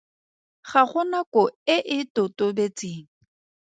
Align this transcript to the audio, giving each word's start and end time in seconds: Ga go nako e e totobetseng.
Ga 0.69 0.81
go 0.89 1.01
nako 1.11 1.41
e 1.75 1.77
e 1.97 1.99
totobetseng. 2.13 3.03